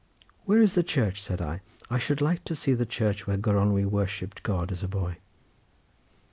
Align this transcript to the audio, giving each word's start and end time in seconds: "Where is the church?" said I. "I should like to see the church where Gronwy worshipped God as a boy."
"Where 0.45 0.59
is 0.59 0.73
the 0.73 0.81
church?" 0.81 1.21
said 1.21 1.43
I. 1.43 1.61
"I 1.87 1.99
should 1.99 2.21
like 2.21 2.43
to 2.45 2.55
see 2.55 2.73
the 2.73 2.87
church 2.87 3.27
where 3.27 3.37
Gronwy 3.37 3.85
worshipped 3.85 4.41
God 4.41 4.71
as 4.71 4.81
a 4.81 4.87
boy." 4.87 5.17